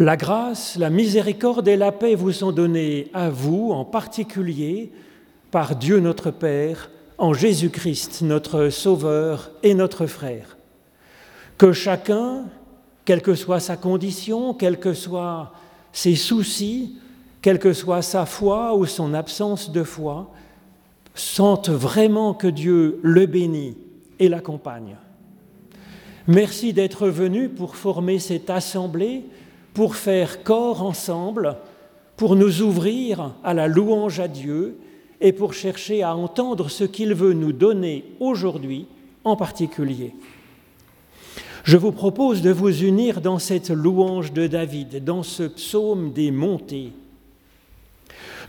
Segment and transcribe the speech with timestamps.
[0.00, 4.90] La grâce, la miséricorde et la paix vous sont données à vous en particulier
[5.52, 10.56] par Dieu notre Père, en Jésus-Christ notre Sauveur et notre frère.
[11.58, 12.46] Que chacun,
[13.04, 15.52] quelle que soit sa condition, quels que soient
[15.92, 16.96] ses soucis,
[17.40, 20.32] quelle que soit sa foi ou son absence de foi,
[21.14, 23.76] sente vraiment que Dieu le bénit
[24.18, 24.96] et l'accompagne.
[26.26, 29.24] Merci d'être venu pour former cette assemblée,
[29.74, 31.56] pour faire corps ensemble,
[32.16, 34.78] pour nous ouvrir à la louange à Dieu
[35.20, 38.86] et pour chercher à entendre ce qu'il veut nous donner aujourd'hui
[39.24, 40.14] en particulier.
[41.64, 46.30] Je vous propose de vous unir dans cette louange de David, dans ce psaume des
[46.30, 46.92] montées.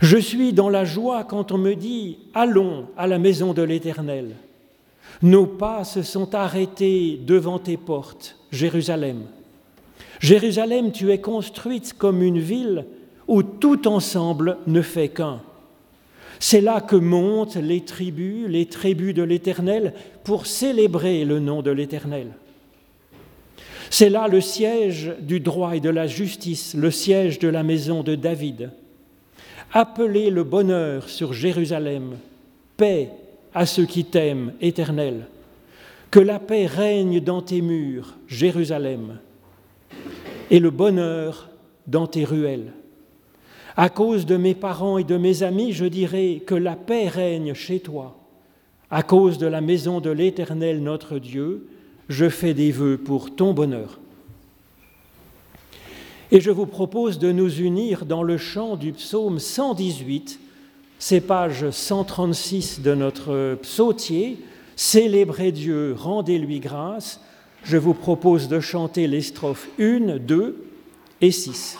[0.02, 4.36] Je suis dans la joie quand on me dit Allons à la maison de l'Éternel.
[5.22, 9.22] Nos pas se sont arrêtés devant tes portes, Jérusalem.
[10.20, 12.86] Jérusalem, tu es construite comme une ville
[13.28, 15.40] où tout ensemble ne fait qu'un.
[16.38, 19.94] C'est là que montent les tribus, les tribus de l'Éternel,
[20.24, 22.28] pour célébrer le nom de l'Éternel.
[23.90, 28.02] C'est là le siège du droit et de la justice, le siège de la maison
[28.02, 28.70] de David.
[29.72, 32.16] Appelez le bonheur sur Jérusalem,
[32.76, 33.10] paix
[33.54, 35.26] à ceux qui t'aiment, Éternel.
[36.10, 39.18] Que la paix règne dans tes murs, Jérusalem,
[40.50, 41.50] et le bonheur
[41.86, 42.72] dans tes ruelles.
[43.76, 47.54] À cause de mes parents et de mes amis, je dirai que la paix règne
[47.54, 48.16] chez toi.
[48.90, 51.68] À cause de la maison de l'Éternel notre Dieu,
[52.08, 54.00] je fais des vœux pour ton bonheur.
[56.30, 60.40] Et je vous propose de nous unir dans le chant du psaume 118
[60.98, 64.38] c'est page 136 de notre psautier.
[64.76, 67.20] Célébrez Dieu, rendez-lui grâce.
[67.68, 70.68] Je vous propose de chanter les strophes 1, 2
[71.20, 71.76] et 6.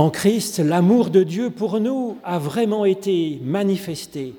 [0.00, 4.32] En Christ, l'amour de Dieu pour nous a vraiment été manifesté.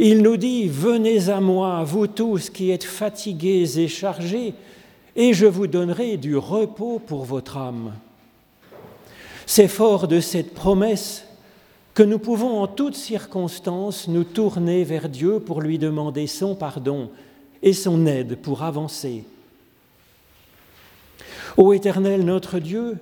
[0.00, 4.52] Il nous dit, venez à moi, vous tous qui êtes fatigués et chargés,
[5.14, 7.92] et je vous donnerai du repos pour votre âme.
[9.46, 11.24] C'est fort de cette promesse
[11.94, 17.10] que nous pouvons en toutes circonstances nous tourner vers Dieu pour lui demander son pardon
[17.62, 19.22] et son aide pour avancer.
[21.56, 22.98] Ô Éternel notre Dieu,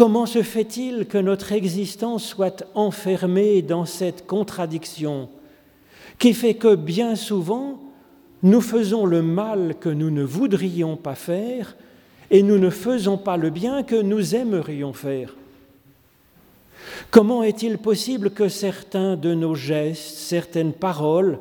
[0.00, 5.28] comment se fait-il que notre existence soit enfermée dans cette contradiction
[6.18, 7.78] qui fait que bien souvent
[8.42, 11.76] nous faisons le mal que nous ne voudrions pas faire
[12.30, 15.36] et nous ne faisons pas le bien que nous aimerions faire?
[17.10, 21.38] Comment est-il possible que certains de nos gestes, certaines paroles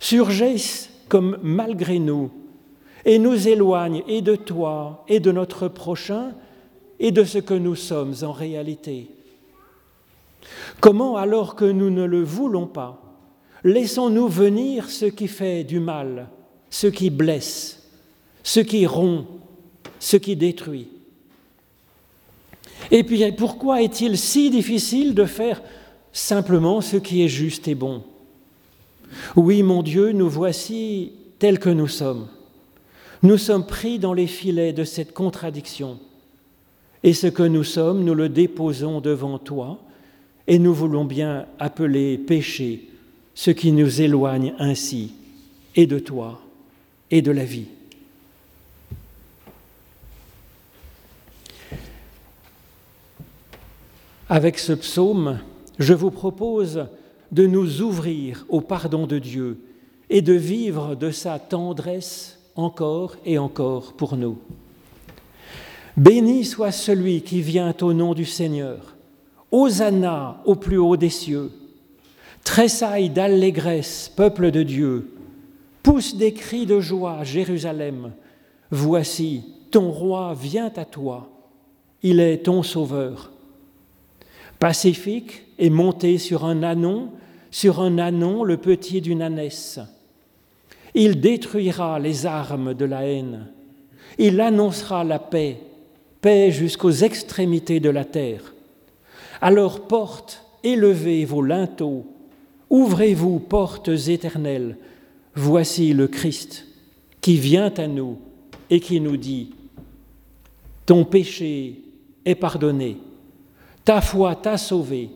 [0.00, 2.32] surgissent comme malgré nous
[3.04, 6.32] et nous éloignent et de toi et de notre prochain
[7.00, 9.08] et de ce que nous sommes en réalité
[10.80, 13.00] Comment, alors que nous ne le voulons pas,
[13.62, 16.28] laissons-nous venir ce qui fait du mal,
[16.70, 17.82] ce qui blesse,
[18.42, 19.26] ce qui rompt,
[19.98, 20.88] ce qui détruit?
[22.90, 25.62] Et puis pourquoi est-il si difficile de faire
[26.12, 28.02] simplement ce qui est juste et bon?
[29.36, 32.28] Oui, mon Dieu, nous voici tels que nous sommes.
[33.22, 35.98] Nous sommes pris dans les filets de cette contradiction.
[37.04, 39.78] Et ce que nous sommes, nous le déposons devant toi,
[40.46, 42.88] et nous voulons bien appeler péché
[43.34, 45.12] ce qui nous éloigne ainsi
[45.76, 46.40] et de toi
[47.10, 47.66] et de la vie.
[54.30, 55.40] Avec ce psaume,
[55.78, 56.86] je vous propose
[57.32, 59.58] de nous ouvrir au pardon de Dieu
[60.08, 64.38] et de vivre de sa tendresse encore et encore pour nous.
[65.96, 68.96] Béni soit celui qui vient au nom du Seigneur.
[69.50, 71.52] Hosanna au plus haut des cieux.
[72.42, 75.12] Tressaille d'allégresse, peuple de Dieu.
[75.82, 78.12] Pousse des cris de joie, Jérusalem.
[78.70, 81.30] Voici, ton roi vient à toi.
[82.02, 83.30] Il est ton sauveur
[84.64, 87.10] pacifique et monté sur un anon,
[87.50, 89.78] sur un anon le petit d'une ânesse.
[90.94, 93.48] Il détruira les armes de la haine.
[94.16, 95.58] Il annoncera la paix,
[96.24, 98.54] paix jusqu'aux extrémités de la terre.
[99.42, 102.06] Alors porte, élevez vos linteaux,
[102.70, 104.78] ouvrez-vous portes éternelles.
[105.34, 106.64] Voici le Christ
[107.20, 108.16] qui vient à nous
[108.70, 109.52] et qui nous dit,
[110.86, 111.82] Ton péché
[112.24, 112.96] est pardonné
[113.84, 115.10] ta foi t'a sauvé.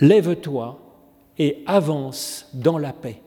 [0.00, 0.78] Lève-toi
[1.38, 3.22] et avance dans la paix.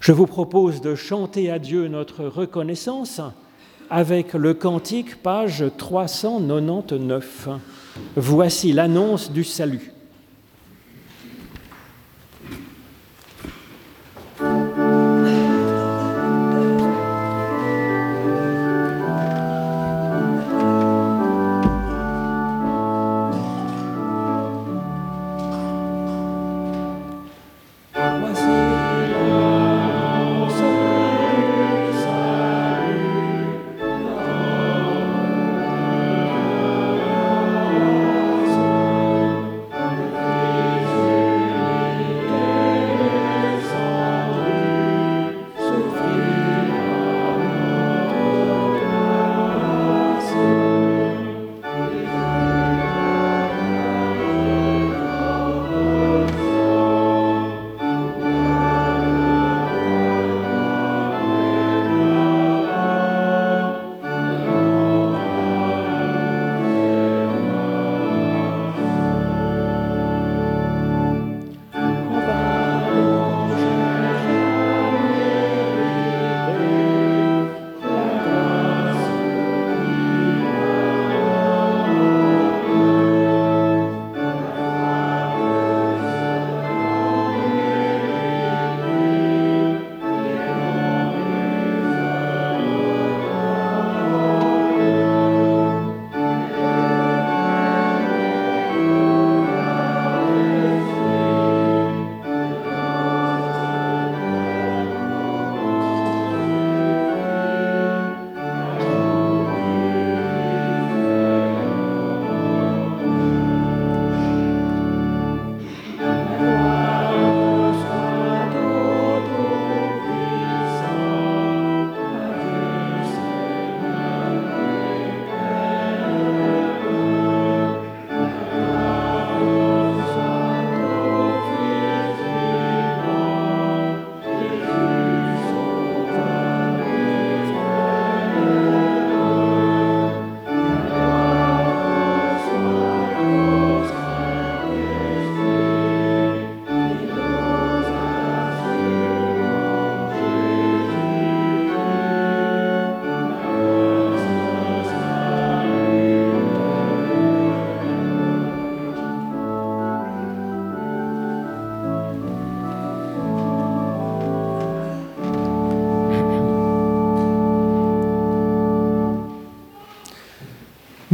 [0.00, 3.20] Je vous propose de chanter à Dieu notre reconnaissance
[3.90, 7.48] avec le cantique, page 399.
[8.16, 9.95] Voici l'annonce du salut.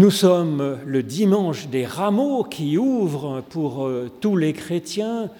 [0.03, 5.31] Nous sommes le dimanche des rameaux qui ouvre pour euh, tous les chrétiens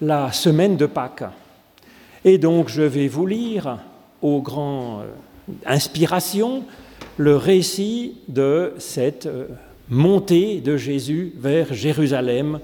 [0.00, 1.24] la semaine de Pâques.
[2.24, 3.76] Et donc je vais vous lire
[4.22, 6.64] aux grandes euh, inspirations
[7.18, 9.48] le récit de cette euh,
[9.90, 12.58] montée de Jésus vers Jérusalem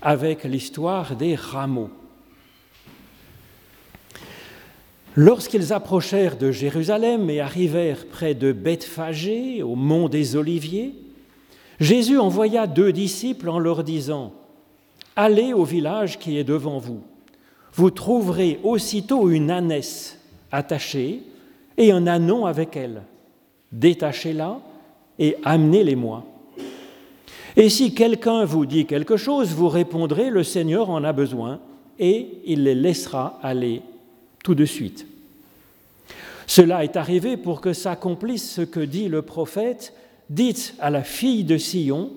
[0.00, 1.90] avec l'histoire des rameaux.
[5.20, 10.94] Lorsqu'ils approchèrent de Jérusalem et arrivèrent près de Bethphagée, au mont des Oliviers,
[11.80, 14.32] Jésus envoya deux disciples en leur disant
[15.16, 17.00] Allez au village qui est devant vous.
[17.72, 20.20] Vous trouverez aussitôt une ânesse
[20.52, 21.22] attachée
[21.76, 23.02] et un anon avec elle.
[23.72, 24.60] Détachez-la
[25.18, 26.24] et amenez-les-moi.
[27.56, 31.58] Et si quelqu'un vous dit quelque chose, vous répondrez Le Seigneur en a besoin,
[31.98, 33.82] et il les laissera aller
[34.44, 35.07] tout de suite.
[36.48, 39.92] Cela est arrivé pour que s'accomplisse ce que dit le prophète,
[40.30, 42.10] dites à la fille de Sion,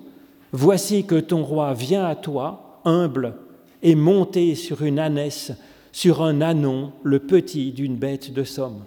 [0.52, 3.34] Voici que ton roi vient à toi, humble,
[3.82, 5.52] et monté sur une ânesse,
[5.92, 8.84] sur un anon, le petit d'une bête de somme.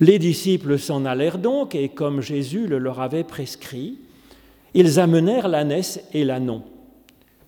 [0.00, 3.98] Les disciples s'en allèrent donc, et comme Jésus le leur avait prescrit,
[4.74, 6.62] ils amenèrent l'ânesse et l'anon.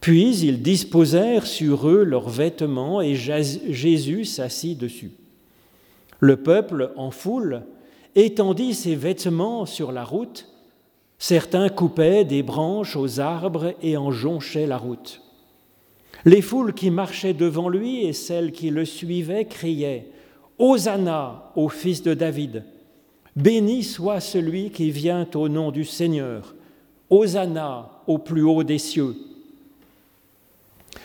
[0.01, 5.13] Puis ils disposèrent sur eux leurs vêtements et Jésus s'assit dessus.
[6.21, 7.63] Le peuple, en foule,
[8.15, 10.49] étendit ses vêtements sur la route.
[11.19, 15.23] Certains coupaient des branches aux arbres et en jonchaient la route.
[16.25, 20.09] Les foules qui marchaient devant lui et celles qui le suivaient criaient
[20.59, 22.65] Hosanna au fils de David.
[23.37, 26.55] Béni soit celui qui vient au nom du Seigneur.
[27.11, 29.15] Hosanna au plus haut des cieux.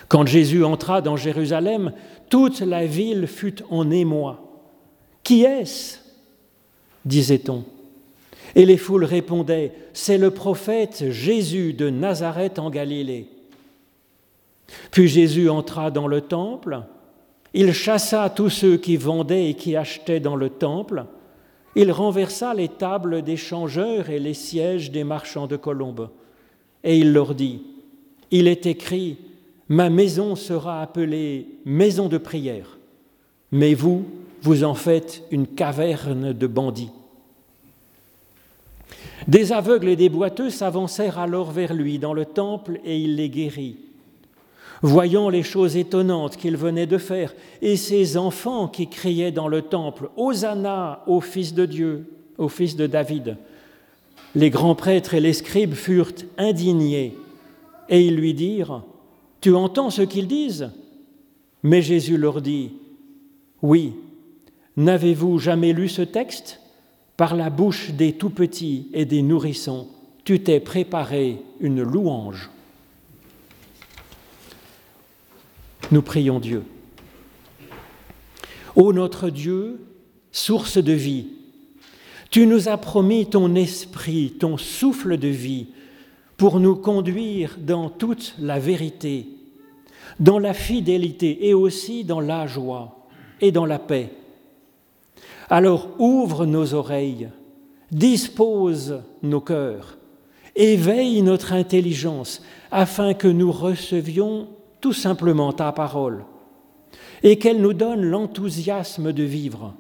[0.08, 1.92] Quand Jésus entra dans Jérusalem,
[2.30, 4.51] toute la ville fut en émoi.
[5.24, 6.02] Qui est-ce
[7.06, 7.64] disait-on.
[8.56, 13.28] Et les foules répondaient, C'est le prophète Jésus de Nazareth en Galilée.
[14.92, 16.84] Puis Jésus entra dans le temple,
[17.54, 21.06] il chassa tous ceux qui vendaient et qui achetaient dans le temple,
[21.76, 26.10] il renversa les tables des changeurs et les sièges des marchands de colombes,
[26.84, 27.64] et il leur dit,
[28.32, 29.18] Il est écrit,
[29.68, 32.78] Ma maison sera appelée maison de prière,
[33.52, 34.06] mais vous,
[34.42, 36.92] vous en faites une caverne de bandits.
[39.28, 43.30] Des aveugles et des boiteux s'avancèrent alors vers lui dans le temple et il les
[43.30, 43.78] guérit.
[44.82, 49.62] Voyant les choses étonnantes qu'il venait de faire et ces enfants qui criaient dans le
[49.62, 52.06] temple Hosanna au Fils de Dieu,
[52.40, 53.38] au Fils de David,
[54.34, 57.16] les grands prêtres et les scribes furent indignés
[57.90, 58.82] et ils lui dirent
[59.42, 60.70] tu entends ce qu'ils disent?
[61.64, 62.72] Mais Jésus leur dit,
[63.62, 63.94] Oui,
[64.78, 66.60] n'avez-vous jamais lu ce texte?
[67.18, 69.88] Par la bouche des tout-petits et des nourrissons,
[70.24, 72.50] tu t'es préparé une louange.
[75.92, 76.64] Nous prions Dieu.
[78.76, 79.82] Ô notre Dieu,
[80.32, 81.28] source de vie,
[82.30, 85.68] tu nous as promis ton esprit, ton souffle de vie,
[86.38, 89.28] pour nous conduire dans toute la vérité,
[90.20, 93.08] dans la fidélité et aussi dans la joie
[93.42, 94.10] et dans la paix.
[95.52, 97.28] Alors ouvre nos oreilles,
[97.92, 99.98] dispose nos cœurs,
[100.56, 102.42] éveille notre intelligence
[102.72, 104.48] afin que nous recevions
[104.80, 106.24] tout simplement ta parole
[107.22, 109.74] et qu'elle nous donne l'enthousiasme de vivre,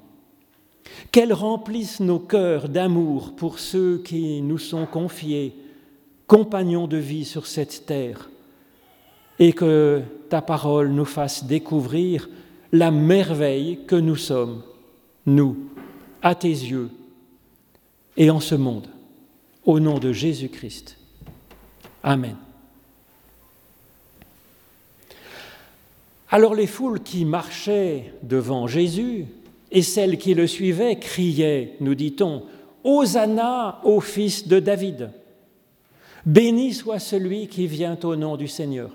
[1.10, 5.56] qu'elle remplisse nos cœurs d'amour pour ceux qui nous sont confiés
[6.28, 8.30] compagnons de vie sur cette terre,
[9.40, 12.30] et que ta parole nous fasse découvrir
[12.74, 14.64] la merveille que nous sommes,
[15.26, 15.58] nous,
[16.22, 16.90] à tes yeux
[18.18, 18.88] et en ce monde,
[19.66, 20.98] au nom de Jésus-Christ.
[22.04, 22.36] Amen.
[26.30, 29.26] Alors les foules qui marchaient devant Jésus
[29.72, 32.44] et celles qui le suivaient criaient, nous dit-on,
[32.84, 35.12] Hosanna au fils de David.
[36.26, 38.92] Béni soit celui qui vient au nom du Seigneur.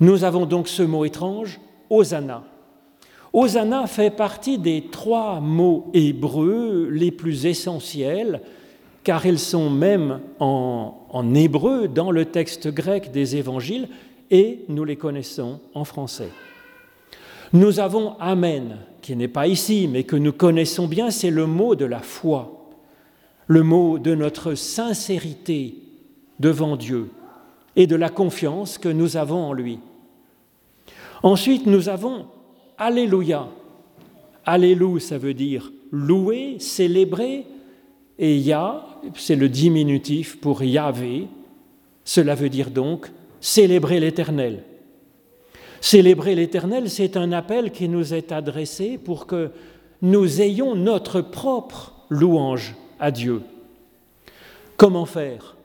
[0.00, 2.44] Nous avons donc ce mot étrange, Hosanna.
[3.38, 8.40] Hosanna fait partie des trois mots hébreux les plus essentiels,
[9.04, 13.88] car ils sont même en, en hébreu dans le texte grec des évangiles,
[14.30, 16.30] et nous les connaissons en français.
[17.52, 21.74] Nous avons Amen, qui n'est pas ici, mais que nous connaissons bien, c'est le mot
[21.74, 22.56] de la foi
[23.46, 25.76] le mot de notre sincérité
[26.40, 27.10] devant Dieu
[27.76, 29.78] et de la confiance que nous avons en lui.
[31.22, 32.26] Ensuite, nous avons
[32.78, 33.48] Alléluia.
[34.44, 37.46] Alléluia, ça veut dire louer, célébrer,
[38.18, 41.28] Et Yah, c'est le diminutif pour Yahvé.
[42.04, 44.64] Cela veut dire donc célébrer l'Éternel.
[45.80, 49.50] Célébrer l'Éternel, c'est un appel qui nous est adressé pour que
[50.02, 53.42] nous ayons notre propre louange à Dieu.
[54.76, 55.56] Comment faire?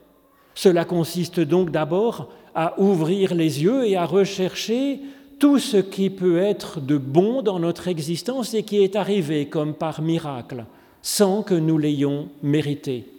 [0.54, 5.00] Cela consiste donc d'abord à ouvrir les yeux et à rechercher
[5.42, 9.74] tout ce qui peut être de bon dans notre existence et qui est arrivé comme
[9.74, 10.66] par miracle,
[11.02, 13.12] sans que nous l'ayons mérité.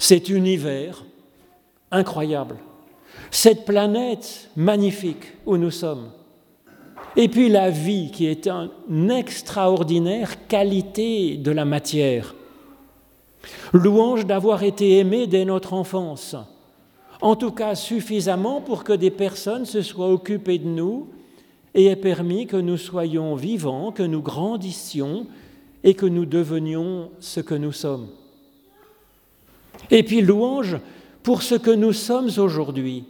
[0.00, 1.04] Cet univers
[1.92, 2.56] incroyable,
[3.30, 6.10] cette planète magnifique où nous sommes,
[7.14, 12.34] et puis la vie qui est une extraordinaire qualité de la matière.
[13.72, 16.34] Louange d'avoir été aimé dès notre enfance,
[17.20, 21.06] en tout cas suffisamment pour que des personnes se soient occupées de nous
[21.78, 25.28] et aient permis que nous soyons vivants, que nous grandissions
[25.84, 28.08] et que nous devenions ce que nous sommes.
[29.88, 30.78] Et puis louange
[31.22, 33.04] pour ce que nous sommes aujourd'hui,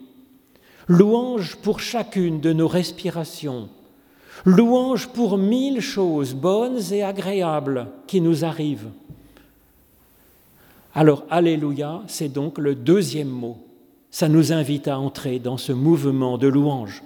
[0.86, 3.70] louange pour chacune de nos respirations,
[4.44, 8.90] louange pour mille choses bonnes et agréables qui nous arrivent.
[10.94, 13.56] Alors, Alléluia, c'est donc le deuxième mot.
[14.10, 17.02] Ça nous invite à entrer dans ce mouvement de louange.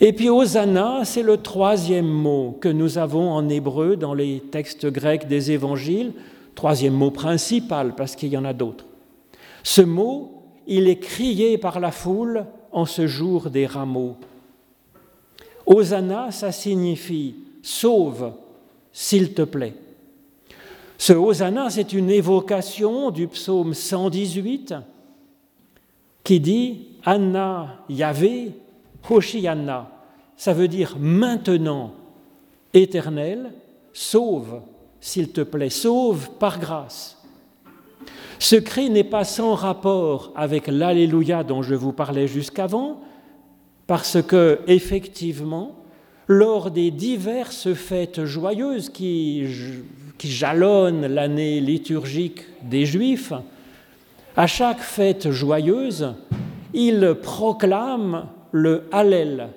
[0.00, 4.86] Et puis Hosanna, c'est le troisième mot que nous avons en hébreu dans les textes
[4.86, 6.12] grecs des évangiles,
[6.54, 8.84] troisième mot principal parce qu'il y en a d'autres.
[9.62, 14.16] Ce mot, il est crié par la foule en ce jour des rameaux.
[15.64, 18.32] Hosanna, ça signifie sauve,
[18.92, 19.74] s'il te plaît.
[20.98, 24.74] Ce Hosanna, c'est une évocation du psaume 118
[26.22, 28.52] qui dit Anna Yahvé,
[29.08, 29.90] Hoshianna.
[30.36, 31.94] Ça veut dire maintenant,
[32.74, 33.52] éternel,
[33.92, 34.60] sauve,
[35.00, 37.16] s'il te plaît, sauve par grâce.
[38.38, 43.00] Ce cri n'est pas sans rapport avec l'Alléluia dont je vous parlais jusqu'avant,
[43.86, 45.72] parce que, effectivement,
[46.26, 49.44] lors des diverses fêtes joyeuses qui,
[50.18, 53.32] qui jalonnent l'année liturgique des Juifs,
[54.36, 56.14] à chaque fête joyeuse,
[56.74, 59.48] ils proclament le Hallel.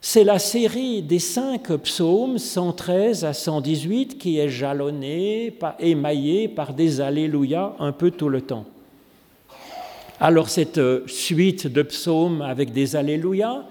[0.00, 7.00] C'est la série des cinq psaumes 113 à 118 qui est jalonnée, émaillée par des
[7.00, 8.64] Alléluia un peu tout le temps.
[10.18, 13.64] Alors cette euh, suite de psaumes avec des Alléluia,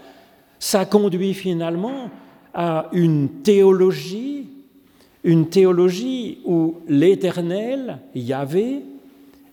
[0.59, 2.09] ça conduit finalement
[2.53, 4.47] à une théologie,
[5.23, 8.81] une théologie où l'Éternel, Yahvé,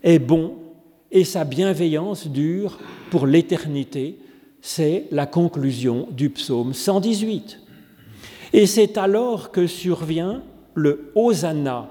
[0.03, 0.55] est bon
[1.11, 2.79] et sa bienveillance dure
[3.11, 4.17] pour l'éternité.
[4.69, 7.61] C'est la conclusion du psaume 118.
[8.53, 10.43] Et c'est alors que survient
[10.75, 11.89] le Hosanna.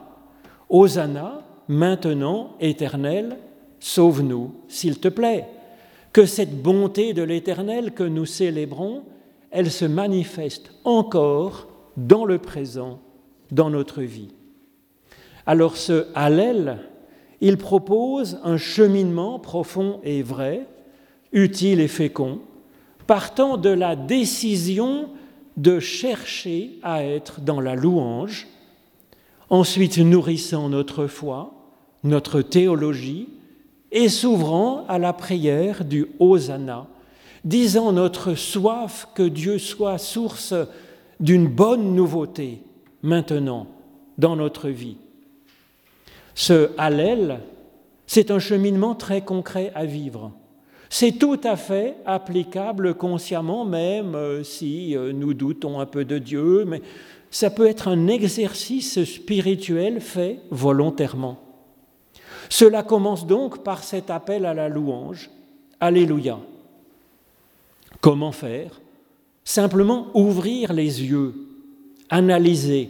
[0.67, 3.38] Hosanna, maintenant éternel,
[3.79, 5.47] Sauve-nous, s'il te plaît.
[6.11, 9.03] Que cette bonté de l'Éternel que nous célébrons,
[9.51, 12.99] elle se manifeste encore dans le présent,
[13.51, 14.33] dans notre vie.
[15.45, 16.79] Alors ce Hallel,
[17.39, 20.67] il propose un cheminement profond et vrai,
[21.31, 22.41] utile et fécond,
[23.07, 25.09] partant de la décision
[25.57, 28.47] de chercher à être dans la louange,
[29.49, 31.53] ensuite nourrissant notre foi,
[32.03, 33.29] notre théologie,
[33.91, 36.87] et s'ouvrant à la prière du Hosanna,
[37.45, 40.53] disant notre soif que Dieu soit source
[41.19, 42.61] d'une bonne nouveauté
[43.01, 43.67] maintenant
[44.17, 44.97] dans notre vie.
[46.33, 47.39] Ce Hallel,
[48.07, 50.31] c'est un cheminement très concret à vivre.
[50.97, 56.19] C'est tout à fait applicable consciemment, même euh, si euh, nous doutons un peu de
[56.19, 56.81] Dieu, mais
[57.29, 61.38] ça peut être un exercice spirituel fait volontairement.
[62.47, 65.29] Cela commence donc par cet appel à la louange.
[65.81, 66.39] Alléluia.
[67.99, 68.79] Comment faire?
[69.43, 71.34] Simplement ouvrir les yeux,
[72.10, 72.89] analyser,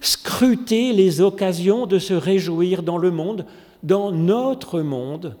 [0.00, 3.44] scruter les occasions de se réjouir dans le monde,
[3.82, 5.34] dans notre monde,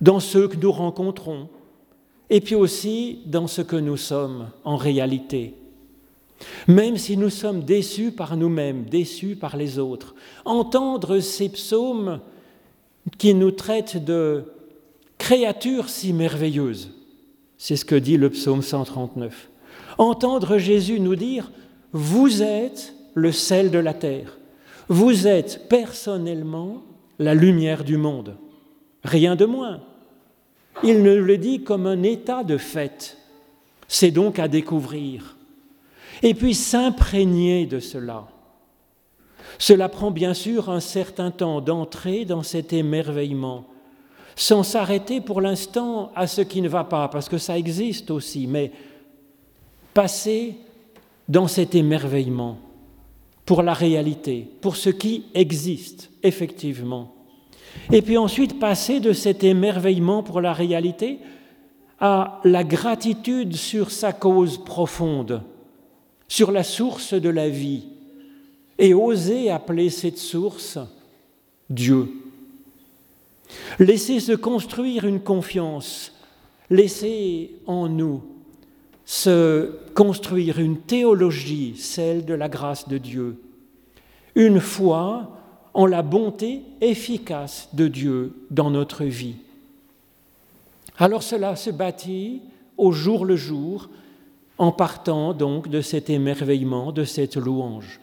[0.00, 1.48] dans ceux que nous rencontrons,
[2.30, 5.54] et puis aussi dans ce que nous sommes en réalité.
[6.66, 12.20] Même si nous sommes déçus par nous-mêmes, déçus par les autres, entendre ces psaumes
[13.16, 14.44] qui nous traite de
[15.16, 16.90] créatures si merveilleuses.
[17.56, 19.50] C'est ce que dit le psaume 139.
[19.96, 21.50] Entendre Jésus nous dire,
[21.92, 24.38] vous êtes le sel de la terre,
[24.88, 26.82] vous êtes personnellement
[27.18, 28.36] la lumière du monde,
[29.02, 29.80] rien de moins.
[30.84, 33.16] Il ne le dit comme un état de fait.
[33.88, 35.36] C'est donc à découvrir.
[36.22, 38.28] Et puis s'imprégner de cela.
[39.58, 43.66] Cela prend bien sûr un certain temps d'entrer dans cet émerveillement,
[44.36, 48.46] sans s'arrêter pour l'instant à ce qui ne va pas, parce que ça existe aussi,
[48.46, 48.70] mais
[49.94, 50.54] passer
[51.28, 52.58] dans cet émerveillement
[53.44, 57.17] pour la réalité, pour ce qui existe effectivement.
[57.92, 61.18] Et puis ensuite passer de cet émerveillement pour la réalité
[62.00, 65.42] à la gratitude sur sa cause profonde,
[66.28, 67.84] sur la source de la vie,
[68.78, 70.78] et oser appeler cette source
[71.68, 72.08] Dieu.
[73.78, 76.12] Laisser se construire une confiance,
[76.70, 78.22] laisser en nous
[79.04, 83.40] se construire une théologie, celle de la grâce de Dieu,
[84.34, 85.37] une foi
[85.78, 89.36] en la bonté efficace de Dieu dans notre vie.
[90.98, 92.42] Alors cela se bâtit
[92.76, 93.88] au jour le jour
[94.58, 98.00] en partant donc de cet émerveillement, de cette louange.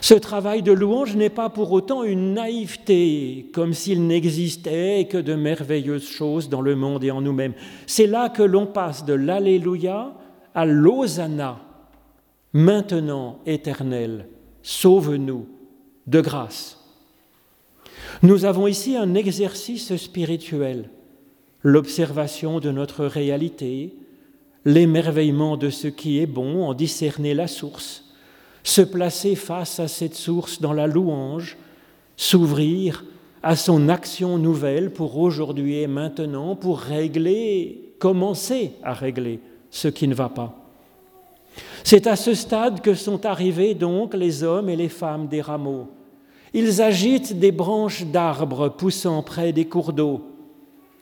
[0.00, 5.34] Ce travail de louange n'est pas pour autant une naïveté, comme s'il n'existait que de
[5.34, 7.52] merveilleuses choses dans le monde et en nous-mêmes.
[7.86, 10.14] C'est là que l'on passe de l'Alléluia
[10.54, 11.60] à l'Hosanna,
[12.54, 14.26] maintenant éternel,
[14.62, 15.57] sauve-nous
[16.08, 16.78] de grâce.
[18.22, 20.90] Nous avons ici un exercice spirituel,
[21.62, 23.94] l'observation de notre réalité,
[24.64, 28.08] l'émerveillement de ce qui est bon, en discerner la source
[28.68, 31.56] se placer face à cette source dans la louange,
[32.16, 33.04] s'ouvrir
[33.42, 39.40] à son action nouvelle pour aujourd'hui et maintenant, pour régler, commencer à régler
[39.70, 40.54] ce qui ne va pas.
[41.82, 45.88] C'est à ce stade que sont arrivés donc les hommes et les femmes des rameaux.
[46.54, 50.22] Ils agitent des branches d'arbres poussant près des cours d'eau.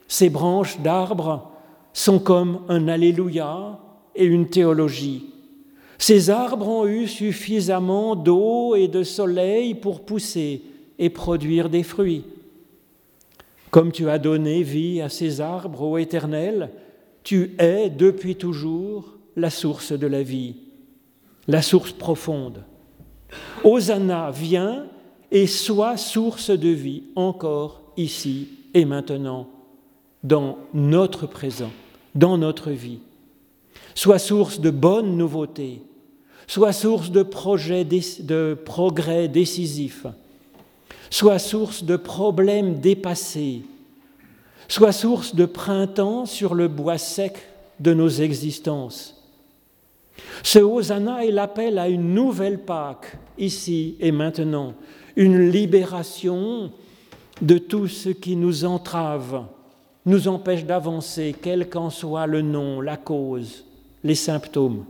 [0.08, 1.50] Ces branches d'arbres
[1.92, 3.78] sont comme un Alléluia
[4.14, 5.26] et une théologie.
[5.98, 10.62] Ces arbres ont eu suffisamment d'eau et de soleil pour pousser
[10.98, 12.24] et produire des fruits.
[13.70, 16.70] Comme tu as donné vie à ces arbres, ô Éternel,
[17.22, 20.56] tu es depuis toujours la source de la vie,
[21.48, 22.64] la source profonde.
[23.64, 24.86] Hosanna, viens
[25.30, 29.48] et sois source de vie encore ici et maintenant,
[30.22, 31.70] dans notre présent,
[32.14, 33.00] dans notre vie.
[33.94, 35.82] Sois source de bonnes nouveautés,
[36.46, 40.06] soit source de, projets, de progrès décisifs,
[41.10, 43.62] soit source de problèmes dépassés,
[44.68, 47.36] soit source de printemps sur le bois sec
[47.80, 49.14] de nos existences.
[50.42, 54.74] Ce Hosanna est l'appel à une nouvelle Pâque, ici et maintenant,
[55.16, 56.70] une libération
[57.42, 59.44] de tout ce qui nous entrave,
[60.04, 63.64] nous empêche d'avancer, quel qu'en soit le nom, la cause,
[64.04, 64.84] les symptômes.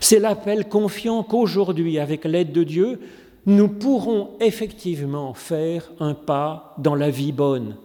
[0.00, 3.00] C'est l'appel confiant qu'aujourd'hui, avec l'aide de Dieu,
[3.46, 7.76] nous pourrons effectivement faire un pas dans la vie bonne,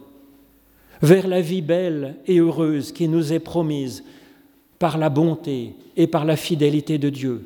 [1.01, 4.03] vers la vie belle et heureuse qui nous est promise
[4.77, 7.43] par la bonté et par la fidélité de Dieu.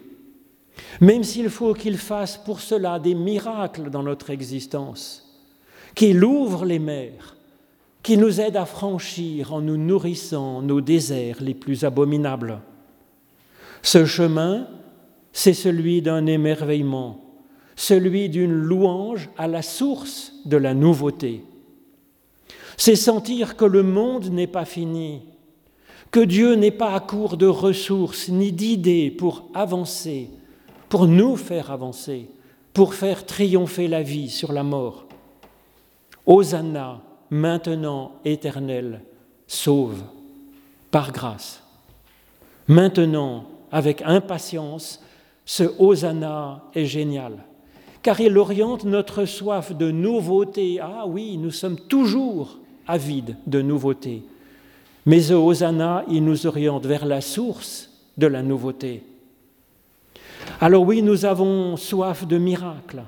[0.99, 5.39] Même s'il faut qu'il fasse pour cela des miracles dans notre existence,
[5.95, 7.35] qu'il ouvre les mers,
[8.03, 12.59] qu'il nous aide à franchir en nous nourrissant nos déserts les plus abominables.
[13.81, 14.67] Ce chemin,
[15.33, 17.21] c'est celui d'un émerveillement,
[17.75, 21.43] celui d'une louange à la source de la nouveauté.
[22.77, 25.21] C'est sentir que le monde n'est pas fini,
[26.09, 30.29] que Dieu n'est pas à court de ressources ni d'idées pour avancer,
[30.91, 32.27] pour nous faire avancer,
[32.73, 35.05] pour faire triompher la vie sur la mort.
[36.25, 36.99] Hosanna,
[37.29, 39.01] maintenant éternel,
[39.47, 40.03] sauve,
[40.91, 41.63] par grâce.
[42.67, 45.01] Maintenant, avec impatience,
[45.45, 47.37] ce Hosanna est génial,
[48.03, 50.79] car il oriente notre soif de nouveauté.
[50.81, 54.23] Ah oui, nous sommes toujours avides de nouveauté.
[55.05, 59.03] Mais ce Hosanna, il nous oriente vers la source de la nouveauté.
[60.63, 63.01] Alors oui, nous avons soif de miracles.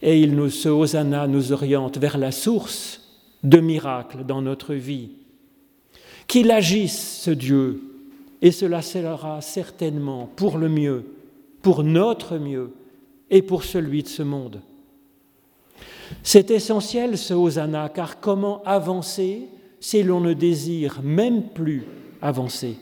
[0.00, 3.00] Et il nous, ce Hosanna nous oriente vers la source
[3.42, 5.10] de miracles dans notre vie.
[6.28, 7.82] Qu'il agisse, ce Dieu,
[8.40, 11.04] et cela sera certainement pour le mieux,
[11.62, 12.70] pour notre mieux
[13.28, 14.60] et pour celui de ce monde.
[16.22, 19.48] C'est essentiel ce Hosanna, car comment avancer
[19.80, 21.84] si l'on ne désire même plus
[22.20, 22.76] avancer?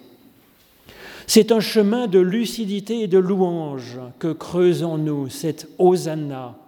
[1.32, 6.58] C'est un chemin de lucidité et de louange que creuse en nous cette Hosanna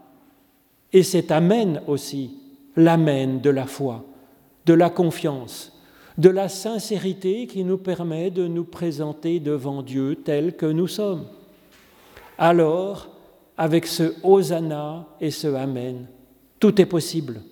[0.93, 2.39] et cet Amen aussi,
[2.77, 4.05] l'Amen de la foi,
[4.65, 5.77] de la confiance,
[6.17, 11.27] de la sincérité qui nous permet de nous présenter devant Dieu tel que nous sommes.
[12.39, 13.09] Alors,
[13.57, 16.07] avec ce Hosanna et ce Amen.
[16.61, 17.43] Tout est possible.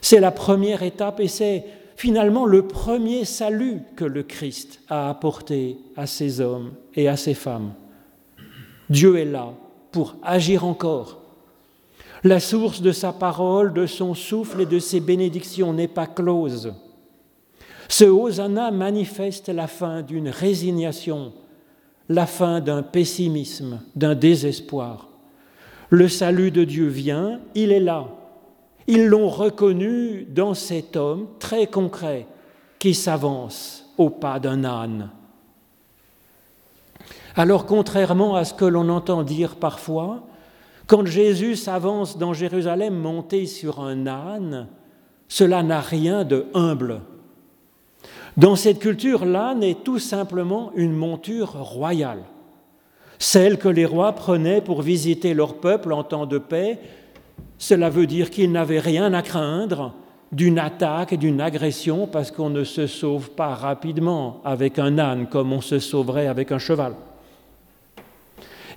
[0.00, 1.62] C'est la première étape et c'est
[2.00, 7.34] finalement le premier salut que le Christ a apporté à ces hommes et à ces
[7.34, 7.74] femmes.
[8.88, 9.52] Dieu est là
[9.92, 11.20] pour agir encore.
[12.24, 16.72] La source de sa parole, de son souffle et de ses bénédictions n'est pas close.
[17.86, 21.34] Ce Hosanna manifeste la fin d'une résignation,
[22.08, 25.10] la fin d'un pessimisme, d'un désespoir.
[25.90, 28.08] Le salut de Dieu vient, il est là.
[28.92, 32.26] Ils l'ont reconnu dans cet homme très concret
[32.80, 35.10] qui s'avance au pas d'un âne.
[37.36, 40.24] Alors contrairement à ce que l'on entend dire parfois,
[40.88, 44.66] quand Jésus s'avance dans Jérusalem monté sur un âne,
[45.28, 47.02] cela n'a rien de humble.
[48.36, 52.24] Dans cette culture, l'âne est tout simplement une monture royale,
[53.20, 56.80] celle que les rois prenaient pour visiter leur peuple en temps de paix.
[57.58, 59.94] Cela veut dire qu'ils n'avaient rien à craindre
[60.32, 65.52] d'une attaque d'une agression parce qu'on ne se sauve pas rapidement avec un âne comme
[65.52, 66.94] on se sauverait avec un cheval.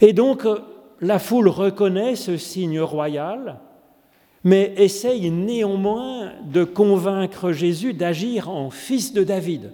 [0.02, 0.48] Et donc,
[1.00, 3.60] la foule reconnaît ce signe royal,
[4.44, 9.74] mais essaye néanmoins de convaincre Jésus d'agir en fils de David,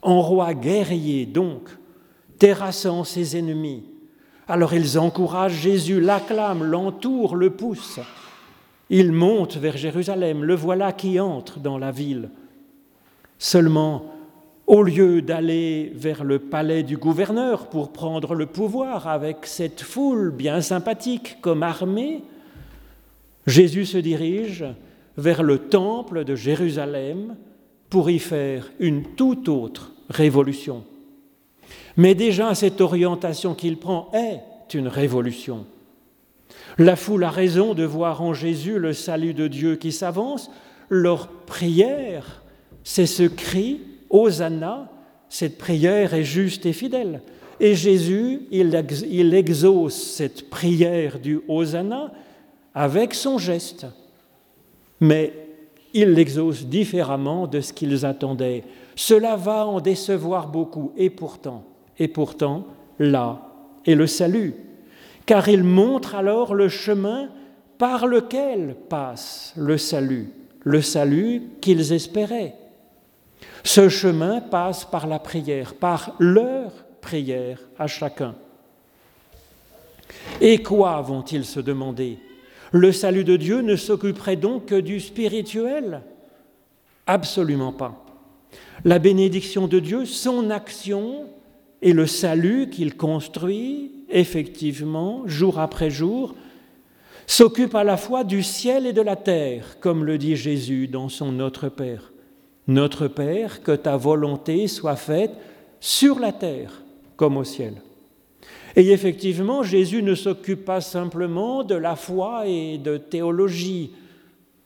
[0.00, 1.68] en roi guerrier donc,
[2.38, 3.91] terrassant ses ennemis.
[4.48, 8.00] Alors ils encouragent Jésus, l'acclament, l'entourent, le poussent.
[8.90, 12.28] Il monte vers Jérusalem, le voilà qui entre dans la ville.
[13.38, 14.12] Seulement,
[14.66, 20.30] au lieu d'aller vers le palais du gouverneur pour prendre le pouvoir avec cette foule
[20.30, 22.22] bien sympathique comme armée,
[23.46, 24.64] Jésus se dirige
[25.16, 27.36] vers le temple de Jérusalem
[27.90, 30.84] pour y faire une toute autre révolution.
[31.96, 35.66] Mais déjà cette orientation qu'il prend est une révolution.
[36.78, 40.50] La foule a raison de voir en Jésus le salut de Dieu qui s'avance.
[40.88, 42.42] Leur prière,
[42.84, 44.90] c'est ce cri Hosanna,
[45.28, 47.22] cette prière est juste et fidèle.
[47.58, 52.12] Et Jésus, il, exauce cette prière du Hosanna
[52.74, 53.86] avec son geste.
[55.00, 55.32] Mais
[55.94, 58.64] il l'exauce différemment de ce qu'ils attendaient.
[58.96, 60.92] Cela va en décevoir beaucoup.
[60.96, 61.64] Et pourtant,
[61.98, 62.66] et pourtant,
[62.98, 63.42] là
[63.86, 64.54] est le salut.
[65.26, 67.28] Car il montre alors le chemin
[67.78, 72.54] par lequel passe le salut, le salut qu'ils espéraient.
[73.64, 78.34] Ce chemin passe par la prière, par leur prière à chacun.
[80.40, 82.18] Et quoi vont-ils se demander?
[82.72, 86.02] Le salut de Dieu ne s'occuperait donc que du spirituel?
[87.06, 88.04] Absolument pas.
[88.84, 91.26] La bénédiction de Dieu, son action
[91.82, 96.34] et le salut qu'il construit effectivement jour après jour,
[97.26, 101.08] s'occupe à la fois du ciel et de la terre, comme le dit Jésus dans
[101.08, 102.12] son Notre Père.
[102.68, 105.32] Notre Père, que ta volonté soit faite
[105.80, 106.82] sur la terre
[107.16, 107.74] comme au ciel.
[108.76, 113.92] Et effectivement, Jésus ne s'occupe pas simplement de la foi et de théologie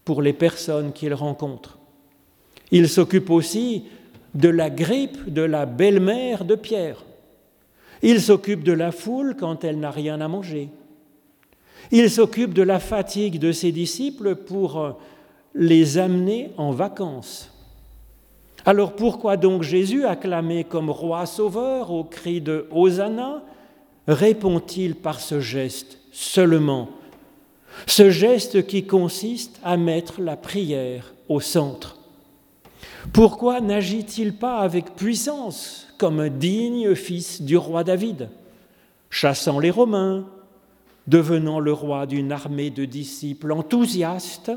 [0.04, 1.78] pour les personnes qu'il rencontre.
[2.70, 3.84] Il s'occupe aussi
[4.34, 7.05] de la grippe de la belle-mère de Pierre.
[8.08, 10.68] Il s'occupe de la foule quand elle n'a rien à manger.
[11.90, 14.96] Il s'occupe de la fatigue de ses disciples pour
[15.56, 17.52] les amener en vacances.
[18.64, 23.42] Alors pourquoi donc Jésus, acclamé comme roi sauveur au cri de Hosanna,
[24.06, 26.90] répond-il par ce geste seulement?
[27.88, 31.95] Ce geste qui consiste à mettre la prière au centre.
[33.12, 38.28] Pourquoi n'agit-il pas avec puissance comme un digne fils du roi David,
[39.10, 40.26] chassant les Romains,
[41.06, 44.52] devenant le roi d'une armée de disciples enthousiastes,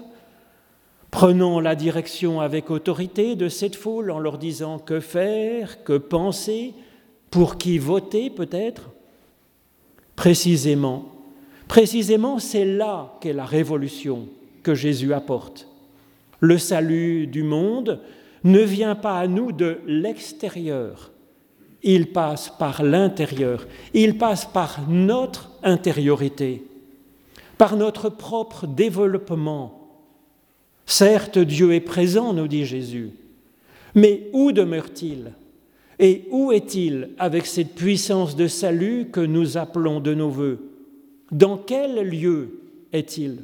[1.12, 6.73] Prenons la direction avec autorité de cette foule en leur disant que faire, que penser,
[7.31, 8.91] pour qui voter peut-être?
[10.15, 11.05] Précisément,
[11.67, 14.27] précisément c'est là qu'est la révolution
[14.62, 15.67] que Jésus apporte.
[16.41, 17.99] Le salut du monde
[18.43, 21.12] ne vient pas à nous de l'extérieur,
[21.84, 26.63] il passe par l'intérieur, il passe par notre intériorité,
[27.58, 29.75] par notre propre développement.
[30.86, 33.12] Certes, Dieu est présent, nous dit Jésus,
[33.95, 35.32] mais où demeure-t-il?
[36.02, 40.60] Et où est-il avec cette puissance de salut que nous appelons de nos voeux?
[41.32, 42.62] Dans quel lieu
[42.93, 43.39] est-il?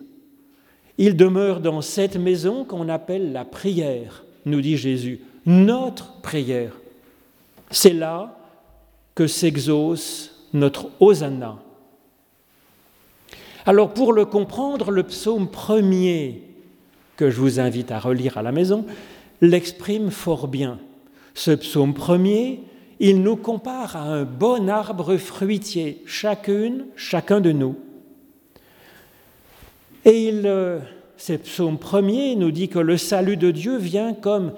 [0.98, 6.74] Il demeure dans cette maison qu'on appelle la prière, nous dit Jésus, notre prière.
[7.72, 8.38] C'est là
[9.16, 11.58] que s'exauce notre hosanna.
[13.66, 16.44] Alors pour le comprendre, le psaume premier,
[17.18, 18.86] que je vous invite à relire à la maison,
[19.42, 20.80] l'exprime fort bien.
[21.34, 22.62] Ce psaume premier,
[23.00, 27.76] il nous compare à un bon arbre fruitier, chacune, chacun de nous.
[30.06, 30.80] Et il, euh,
[31.26, 34.52] ce psaume premier nous dit que le salut de Dieu vient comme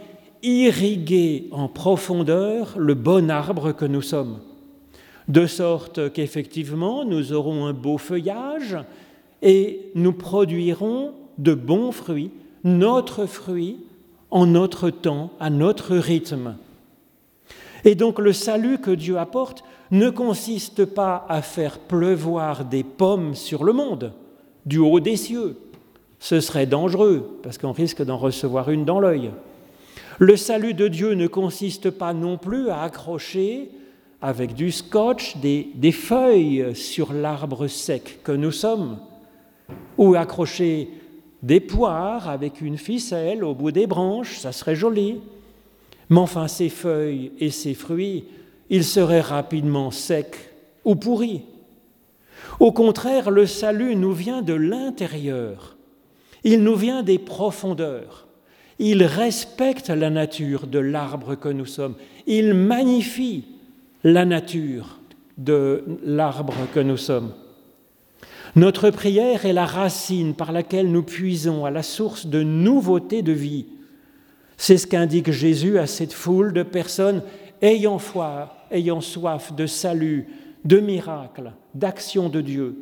[0.44, 4.42] irriguer en profondeur le bon arbre que nous sommes,
[5.30, 8.76] de sorte qu'effectivement nous aurons un beau feuillage
[9.42, 12.32] et nous produirons de bons fruits,
[12.66, 13.78] notre fruit,
[14.30, 16.58] en notre temps, à notre rythme.
[17.86, 23.36] Et donc le salut que Dieu apporte ne consiste pas à faire pleuvoir des pommes
[23.36, 24.12] sur le monde,
[24.66, 25.56] du haut des cieux.
[26.20, 29.32] Ce serait dangereux, parce qu'on risque d'en recevoir une dans l'œil.
[30.20, 33.70] Le salut de Dieu ne consiste pas non plus à accrocher
[34.22, 38.98] avec du scotch des, des feuilles sur l'arbre sec que nous sommes,
[39.98, 40.90] ou accrocher
[41.44, 45.22] des poires avec une ficelle au bout des branches, ça serait joli.
[46.10, 48.26] Mais enfin, ces feuilles et ces fruits,
[48.70, 50.52] ils seraient rapidement secs
[50.84, 51.44] ou pourris.
[52.60, 55.77] Au contraire, le salut nous vient de l'intérieur,
[56.48, 58.28] il nous vient des profondeurs,
[58.80, 63.46] il respecte la nature de l'arbre que nous sommes, il magnifie
[64.04, 65.00] la nature
[65.38, 67.34] de l'arbre que nous sommes.
[68.56, 73.34] Notre prière est la racine par laquelle nous puisons à la source de nouveauté de
[73.34, 73.66] vie
[74.58, 77.22] c'est ce qu'indique Jésus à cette foule de personnes
[77.62, 80.28] ayant foi, ayant soif de salut,
[80.66, 82.76] de miracles, d'action de Dieu.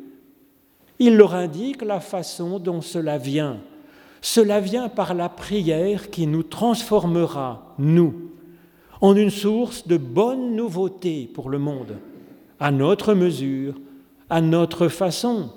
[0.98, 3.58] Il leur indique la façon dont cela vient.
[4.22, 8.14] Cela vient par la prière qui nous transformera, nous,
[9.00, 11.98] en une source de bonne nouveauté pour le monde,
[12.58, 13.74] à notre mesure,
[14.30, 15.50] à notre façon.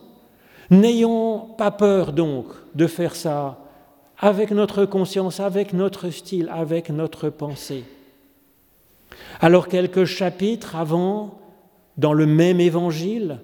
[0.69, 3.59] N'ayons pas peur donc de faire ça
[4.19, 7.85] avec notre conscience, avec notre style, avec notre pensée.
[9.39, 11.39] Alors quelques chapitres avant,
[11.97, 13.39] dans le même évangile,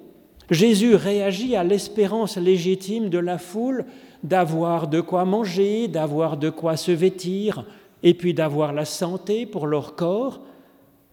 [0.52, 3.86] Jésus réagit à l'espérance légitime de la foule
[4.24, 7.66] d'avoir de quoi manger, d'avoir de quoi se vêtir,
[8.04, 10.42] et puis d'avoir la santé pour leur corps.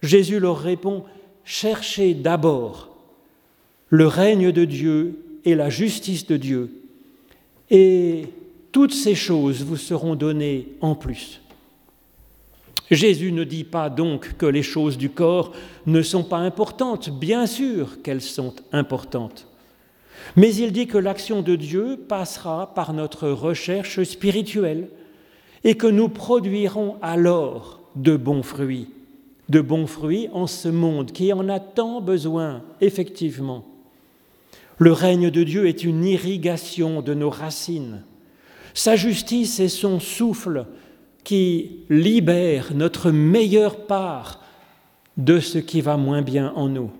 [0.01, 1.03] Jésus leur répond,
[1.43, 2.89] cherchez d'abord
[3.89, 6.71] le règne de Dieu et la justice de Dieu,
[7.69, 8.25] et
[8.71, 11.42] toutes ces choses vous seront données en plus.
[12.91, 15.51] Jésus ne dit pas donc que les choses du corps
[15.85, 19.47] ne sont pas importantes, bien sûr qu'elles sont importantes,
[20.35, 24.89] mais il dit que l'action de Dieu passera par notre recherche spirituelle
[25.63, 28.89] et que nous produirons alors de bons fruits,
[29.49, 33.65] de bons fruits en ce monde qui en a tant besoin, effectivement.
[34.77, 38.03] Le règne de Dieu est une irrigation de nos racines.
[38.73, 40.65] Sa justice est son souffle
[41.23, 44.41] qui libère notre meilleure part
[45.17, 46.91] de ce qui va moins bien en nous.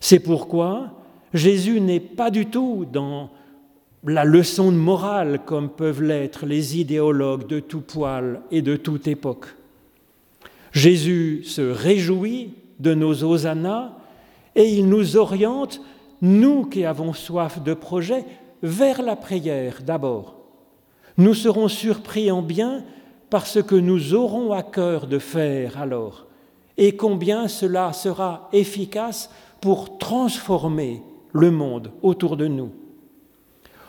[0.00, 0.92] C'est pourquoi
[1.34, 3.30] Jésus n'est pas du tout dans
[4.04, 9.08] la leçon de morale comme peuvent l'être les idéologues de tout poil et de toute
[9.08, 9.46] époque.
[10.72, 13.92] Jésus se réjouit de nos hosannas
[14.54, 15.80] et il nous oriente,
[16.22, 18.24] nous qui avons soif de projet,
[18.62, 20.38] vers la prière d'abord
[21.18, 22.84] nous serons surpris en bien
[23.30, 26.26] par ce que nous aurons à cœur de faire alors,
[26.76, 31.02] et combien cela sera efficace pour transformer
[31.32, 32.70] le monde autour de nous.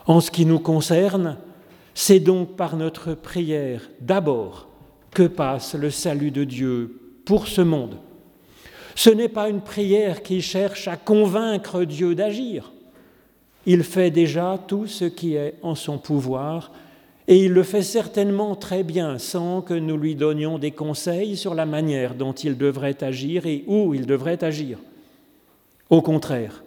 [0.07, 1.37] En ce qui nous concerne,
[1.93, 4.67] c'est donc par notre prière d'abord
[5.11, 7.97] que passe le salut de Dieu pour ce monde.
[8.95, 12.71] Ce n'est pas une prière qui cherche à convaincre Dieu d'agir.
[13.65, 16.71] Il fait déjà tout ce qui est en son pouvoir
[17.30, 21.53] et il le fait certainement très bien sans que nous lui donnions des conseils sur
[21.53, 24.80] la manière dont il devrait agir et où il devrait agir.
[25.91, 26.63] Au contraire,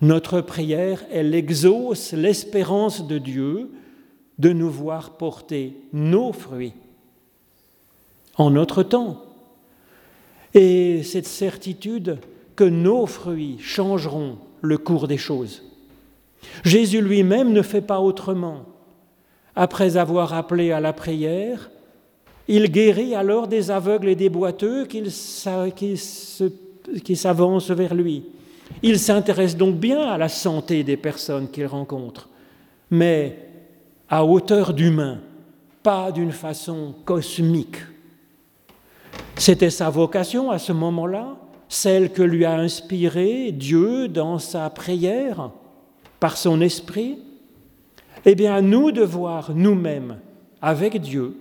[0.00, 3.72] notre prière, elle exauce l'espérance de Dieu
[4.38, 6.74] de nous voir porter nos fruits
[8.36, 9.20] en notre temps.
[10.54, 12.18] Et cette certitude
[12.54, 15.64] que nos fruits changeront le cours des choses.
[16.62, 18.73] Jésus lui-même ne fait pas autrement.
[19.56, 21.70] Après avoir appelé à la prière,
[22.48, 25.96] il guérit alors des aveugles et des boiteux qui
[27.16, 28.24] s'avancent vers lui.
[28.82, 32.28] Il s'intéresse donc bien à la santé des personnes qu'il rencontre,
[32.90, 33.38] mais
[34.08, 35.20] à hauteur d'humain,
[35.82, 37.78] pas d'une façon cosmique.
[39.36, 41.36] C'était sa vocation à ce moment-là,
[41.68, 45.50] celle que lui a inspirée Dieu dans sa prière
[46.20, 47.18] par son esprit,
[48.24, 50.18] eh bien, nous de voir nous-mêmes
[50.62, 51.36] avec Dieu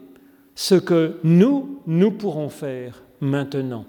[0.55, 3.86] ce que nous, nous pourrons faire maintenant.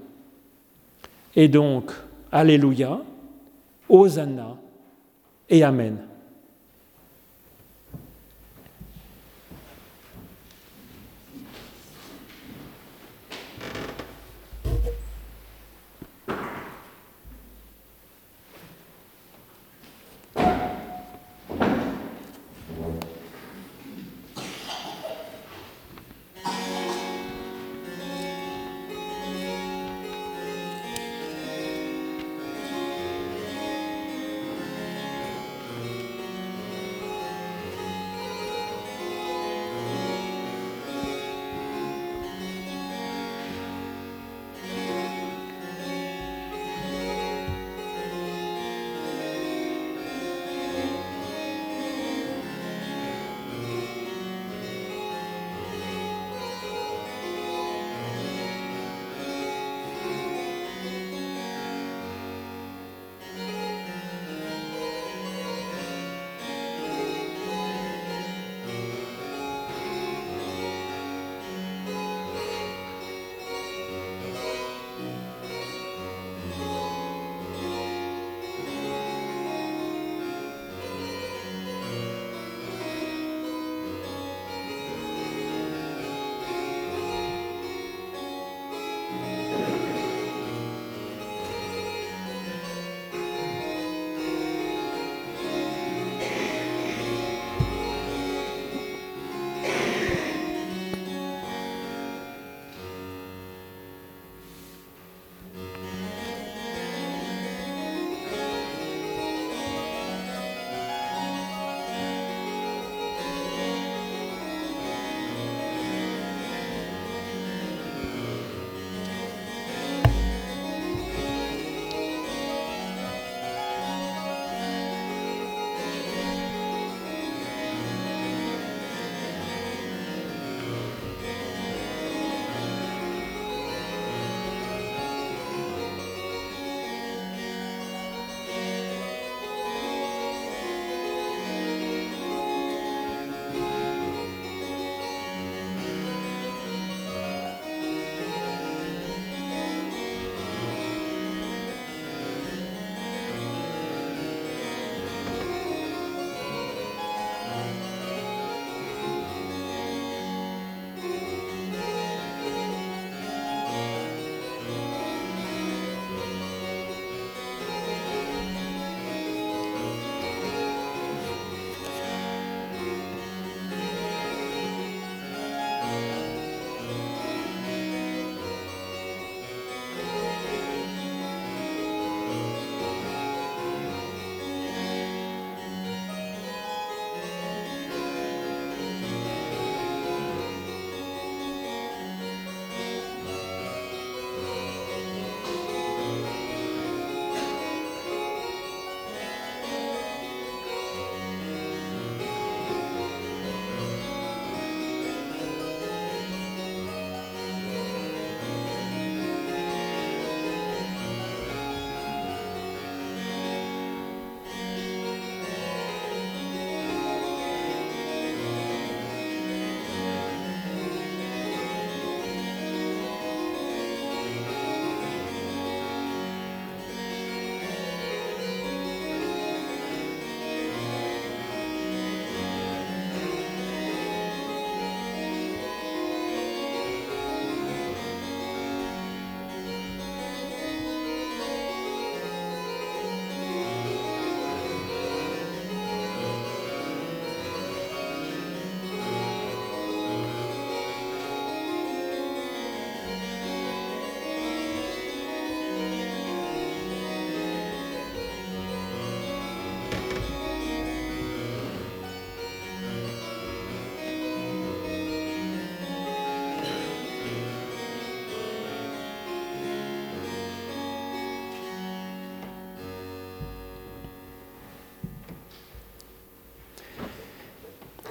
[1.37, 1.93] Et donc,
[2.31, 3.01] Alléluia,
[3.89, 4.57] Hosanna
[5.49, 5.99] et Amen.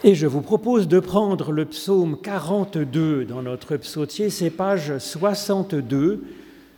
[0.06, 6.26] Et je vous propose de prendre le psaume 42 dans notre psautier, c'est page 62,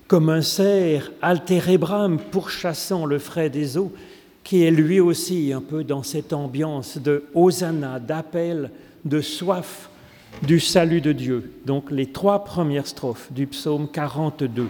[0.07, 3.91] comme un cerf altérebram pourchassant le frais des eaux,
[4.43, 8.69] qui est lui aussi un peu dans cette ambiance de hosanna, d'appel,
[9.05, 9.89] de soif
[10.43, 11.51] du salut de Dieu.
[11.65, 14.67] Donc les trois premières strophes du psaume 42.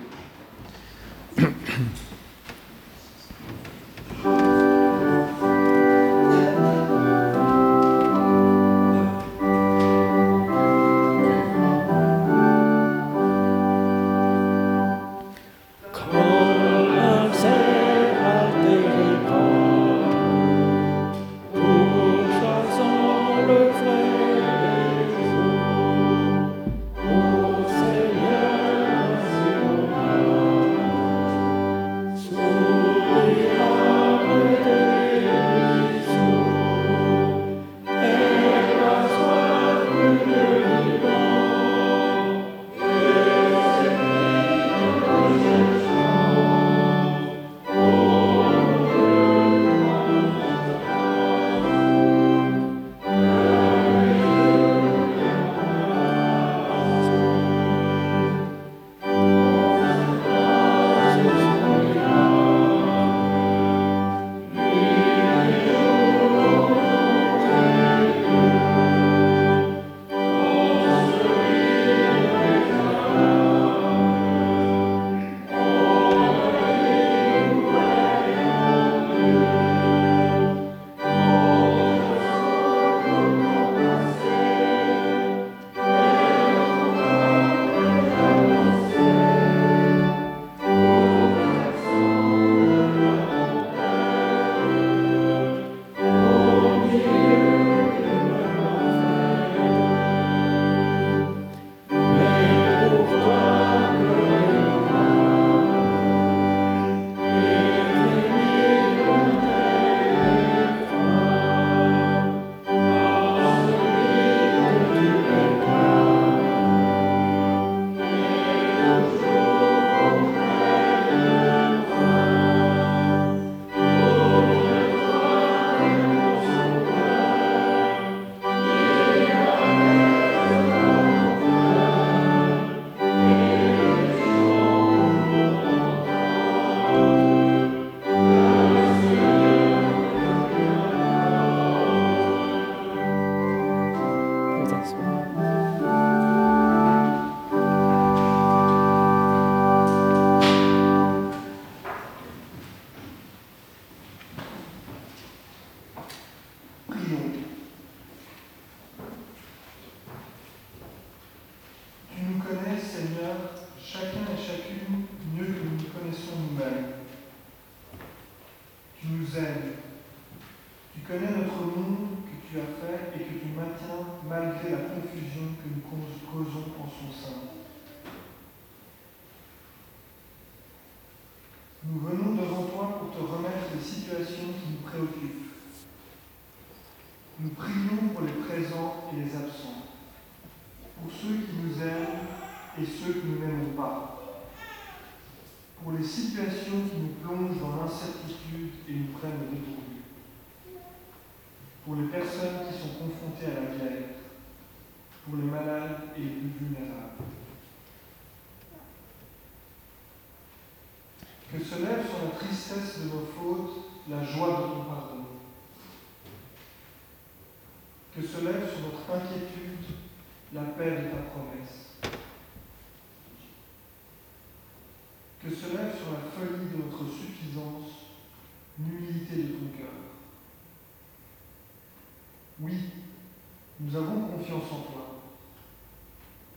[232.59, 235.21] Nous avons confiance en toi.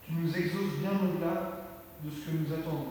[0.05, 1.67] Tu nous exauces bien au-delà
[2.03, 2.85] de ce que nous attendons.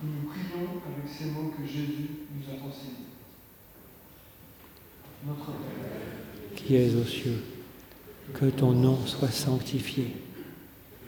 [0.00, 3.08] Nous nous prions avec ces mots que Jésus nous a enseignés.
[5.26, 7.42] Notre Père, qui es aux cieux,
[8.32, 10.14] que ton nom soit sanctifié,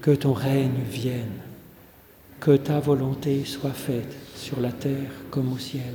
[0.02, 1.40] que ton règne vienne,
[2.40, 5.94] que ta volonté soit faite sur la terre comme au ciel.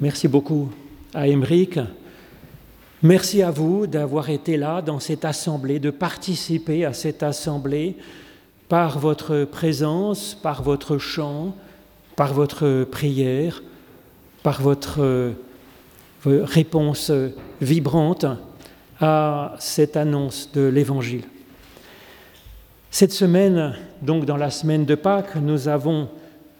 [0.00, 0.70] Merci beaucoup
[1.14, 1.78] à Emeric.
[3.00, 7.96] Merci à vous d'avoir été là dans cette assemblée, de participer à cette assemblée
[8.68, 11.54] par votre présence, par votre chant,
[12.16, 13.62] par votre prière,
[14.42, 15.32] par votre euh,
[16.24, 17.12] réponse
[17.60, 18.26] vibrante
[19.00, 21.24] à cette annonce de l'Évangile.
[22.90, 26.08] Cette semaine, donc dans la semaine de Pâques, nous avons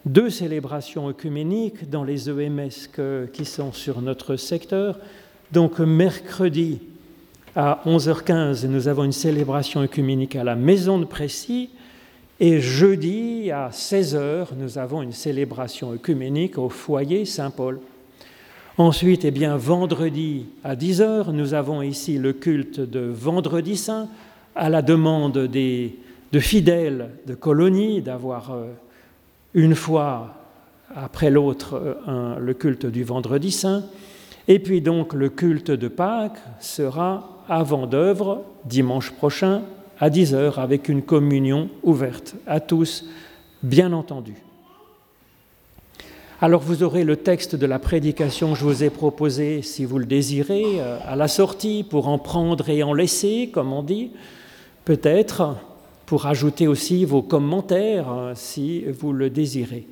[0.07, 4.99] deux célébrations œcuméniques dans les EMS qui sont sur notre secteur.
[5.53, 6.81] Donc mercredi
[7.57, 11.71] à 11h15, nous avons une célébration œcuménique à la maison de Précy.
[12.41, 17.79] Et jeudi à 16h, nous avons une célébration œcuménique au foyer Saint-Paul.
[18.77, 24.09] Ensuite, eh bien, vendredi à 10h, nous avons ici le culte de Vendredi Saint
[24.57, 25.97] à la demande des,
[26.33, 28.67] de fidèles de colonies d'avoir euh,
[29.55, 30.35] une fois
[30.95, 33.85] après l'autre euh, le culte du vendredi saint.
[34.47, 39.63] Et puis donc le culte de Pâques sera avant d'œuvre dimanche prochain
[39.99, 43.07] à 10h avec une communion ouverte à tous,
[43.63, 44.35] bien entendu.
[46.41, 49.99] Alors vous aurez le texte de la prédication que je vous ai proposé, si vous
[49.99, 54.11] le désirez, euh, à la sortie, pour en prendre et en laisser, comme on dit,
[54.85, 55.57] peut-être
[56.07, 59.87] pour ajouter aussi vos commentaires hein, si vous le désirez.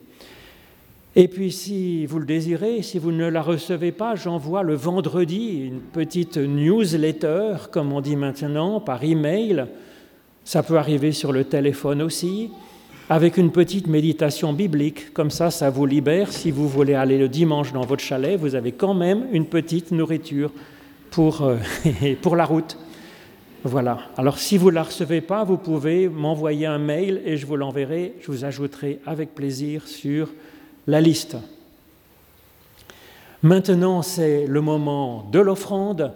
[1.14, 5.60] Et puis si vous le désirez, si vous ne la recevez pas, j'envoie le vendredi
[5.66, 9.66] une petite newsletter, comme on dit maintenant, par email.
[10.44, 12.50] Ça peut arriver sur le téléphone aussi,
[13.10, 15.12] avec une petite méditation biblique.
[15.12, 16.32] Comme ça, ça vous libère.
[16.32, 19.92] Si vous voulez aller le dimanche dans votre chalet, vous avez quand même une petite
[19.92, 20.50] nourriture
[21.10, 21.58] pour, euh,
[22.22, 22.78] pour la route.
[23.64, 23.98] Voilà.
[24.16, 27.56] Alors si vous ne la recevez pas, vous pouvez m'envoyer un mail et je vous
[27.56, 30.28] l'enverrai, je vous ajouterai avec plaisir sur
[30.88, 31.36] la liste.
[33.42, 36.12] Maintenant, c'est le moment de l'offrande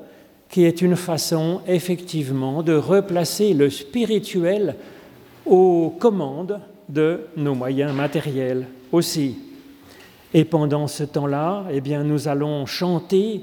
[0.48, 4.76] qui est une façon effectivement de replacer le spirituel
[5.44, 9.38] aux commandes de nos moyens matériels aussi.
[10.34, 13.42] Et pendant ce temps-là, eh bien, nous allons chanter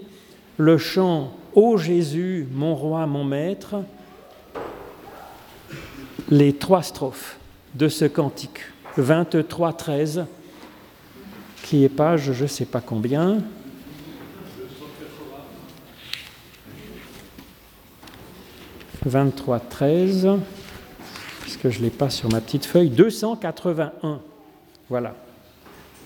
[0.57, 3.75] le chant Ô Jésus, mon roi, mon maître,
[6.29, 7.37] les trois strophes
[7.75, 8.61] de ce cantique,
[8.97, 10.25] 23, 13,
[11.61, 13.37] qui est page je ne sais pas combien.
[19.05, 20.29] «23, 13,
[21.41, 24.21] puisque je ne l'ai pas sur ma petite feuille, 281.
[24.89, 25.13] Voilà,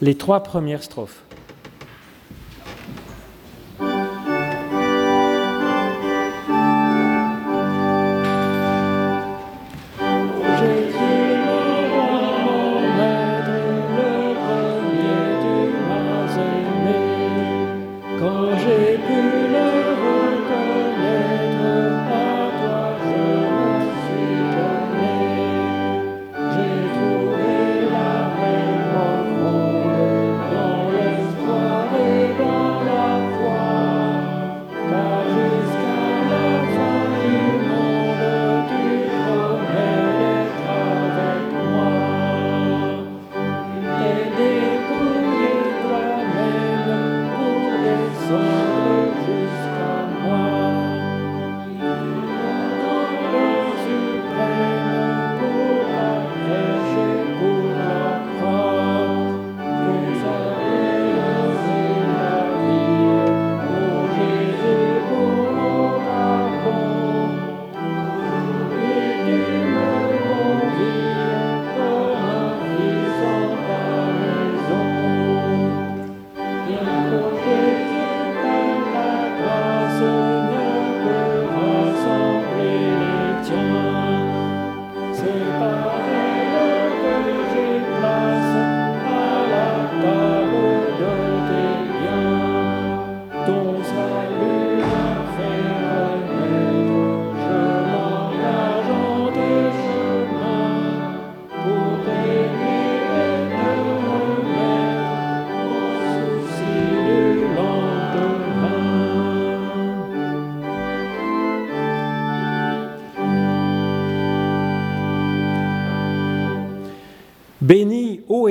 [0.01, 1.21] les trois premières strophes.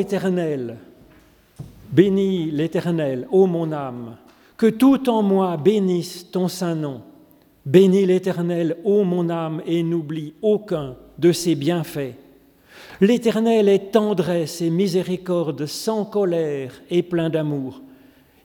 [0.06, 0.76] Bénis, ô Éternel,
[1.90, 4.16] bénis l'Éternel, ô mon âme,
[4.56, 7.02] que tout en moi bénisse ton saint nom.
[7.64, 12.14] Bénis l'Éternel, ô mon âme, et n'oublie aucun de ses bienfaits.
[13.00, 17.82] L'Éternel est tendresse et miséricorde, sans colère et plein d'amour.